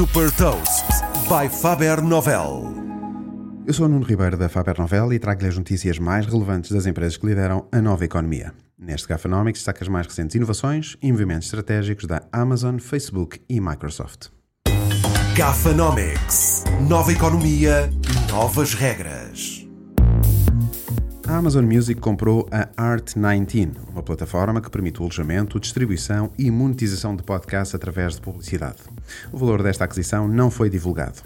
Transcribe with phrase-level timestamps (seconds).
[0.00, 0.86] Super Toast
[1.28, 2.74] by Faber Novel.
[3.66, 6.86] Eu sou o Nuno Ribeiro da Faber Novel e trago-lhe as notícias mais relevantes das
[6.86, 8.54] empresas que lideram a nova economia.
[8.78, 14.28] Neste Gafanomics destaca as mais recentes inovações e movimentos estratégicos da Amazon, Facebook e Microsoft.
[15.36, 16.64] Gafanomics.
[16.88, 17.90] Nova economia,
[18.30, 19.59] novas regras.
[21.30, 22.66] A Amazon Music comprou a
[22.96, 28.78] Art19, uma plataforma que permite o alojamento, distribuição e monetização de podcasts através de publicidade.
[29.30, 31.22] O valor desta aquisição não foi divulgado.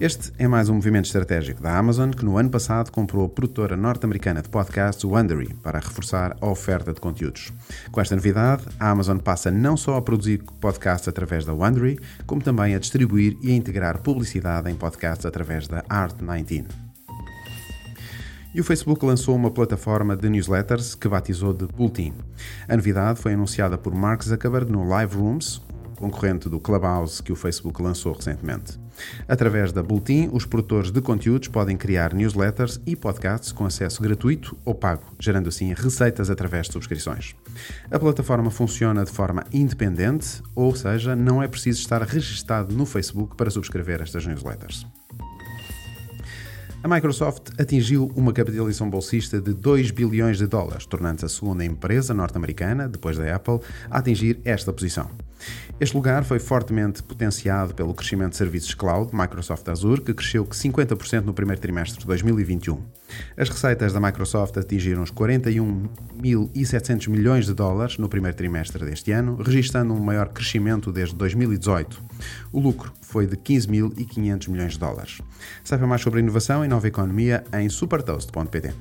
[0.00, 3.76] Este é mais um movimento estratégico da Amazon, que no ano passado comprou a produtora
[3.76, 7.52] norte-americana de podcasts Wondery para reforçar a oferta de conteúdos.
[7.90, 12.40] Com esta novidade, a Amazon passa não só a produzir podcasts através da Wondery, como
[12.40, 16.91] também a distribuir e a integrar publicidade em podcasts através da Art19.
[18.54, 22.12] E o Facebook lançou uma plataforma de newsletters que batizou de Bulletin.
[22.68, 25.62] A novidade foi anunciada por Mark Zuckerberg no Live Rooms,
[25.96, 28.78] concorrente do Clubhouse que o Facebook lançou recentemente.
[29.26, 34.54] Através da Bulletin, os produtores de conteúdos podem criar newsletters e podcasts com acesso gratuito
[34.66, 37.34] ou pago, gerando assim receitas através de subscrições.
[37.90, 43.34] A plataforma funciona de forma independente, ou seja, não é preciso estar registado no Facebook
[43.34, 44.86] para subscrever estas newsletters.
[46.84, 52.12] A Microsoft atingiu uma capitalização bolsista de 2 bilhões de dólares, tornando-se a segunda empresa
[52.12, 55.08] norte-americana, depois da Apple, a atingir esta posição.
[55.78, 61.22] Este lugar foi fortemente potenciado pelo crescimento de serviços cloud Microsoft Azure, que cresceu 50%
[61.22, 62.82] no primeiro trimestre de 2021.
[63.36, 69.36] As receitas da Microsoft atingiram os 41.700 milhões de dólares no primeiro trimestre deste ano,
[69.36, 72.02] registrando um maior crescimento desde 2018.
[72.52, 75.20] O lucro foi de 15.500 milhões de dólares.
[75.64, 78.72] Saiba mais sobre inovação e nova economia em supertoast.pt.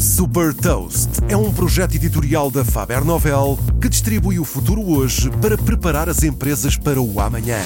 [0.00, 5.58] Super Toast é um projeto editorial da Faber Novel que distribui o futuro hoje para
[5.58, 7.58] preparar as empresas para o amanhã.